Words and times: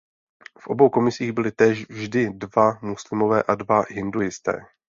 V 0.59 0.67
obou 0.67 0.89
komisích 0.89 1.31
byli 1.31 1.51
též 1.51 1.89
vždy 1.89 2.29
dva 2.33 2.79
muslimové 2.81 3.43
a 3.43 3.55
dva 3.55 3.83
hinduisté. 3.89 4.53